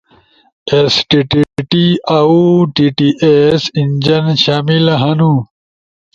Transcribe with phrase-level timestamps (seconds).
[0.69, 1.19] ایس ٹی
[1.69, 1.85] ٹی
[2.17, 2.31] اؤ
[2.75, 5.33] ٹی ٹی ایس انجن شامل ہنو۔